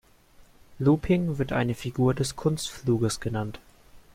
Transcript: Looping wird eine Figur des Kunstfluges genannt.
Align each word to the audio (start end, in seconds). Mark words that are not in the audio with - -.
Looping 0.79 1.37
wird 1.37 1.51
eine 1.51 1.75
Figur 1.75 2.15
des 2.15 2.35
Kunstfluges 2.35 3.19
genannt. 3.19 3.59